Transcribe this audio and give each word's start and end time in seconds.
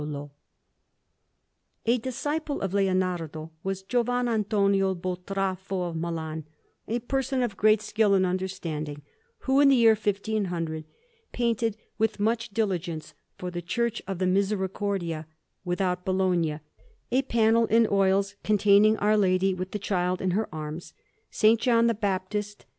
Milan: 0.01 0.31
Brera, 1.85 1.89
281_) 1.89 1.93
Anderson] 1.93 1.93
A 1.93 2.03
disciple 2.03 2.61
of 2.61 2.73
Leonardo 2.73 3.51
was 3.63 3.83
Giovan 3.83 4.27
Antonio 4.27 4.95
Boltraffio 4.95 5.89
of 5.91 5.95
Milan, 5.95 6.45
a 6.87 6.97
person 7.01 7.43
of 7.43 7.55
great 7.55 7.83
skill 7.83 8.15
and 8.15 8.25
understanding, 8.25 9.03
who, 9.41 9.59
in 9.59 9.69
the 9.69 9.75
year 9.75 9.93
1500, 9.93 10.85
painted 11.31 11.77
with 11.99 12.19
much 12.19 12.49
diligence, 12.49 13.13
for 13.37 13.51
the 13.51 13.61
Church 13.61 14.01
of 14.07 14.17
the 14.17 14.25
Misericordia, 14.25 15.27
without 15.63 16.03
Bologna, 16.03 16.61
a 17.11 17.21
panel 17.21 17.67
in 17.67 17.87
oils 17.91 18.33
containing 18.43 18.97
Our 18.97 19.15
Lady 19.15 19.53
with 19.53 19.69
the 19.69 19.77
Child 19.77 20.19
in 20.19 20.31
her 20.31 20.49
arms, 20.51 20.95
S. 21.31 21.57
John 21.59 21.85
the 21.85 21.93
Baptist, 21.93 22.61
S. 22.61 22.65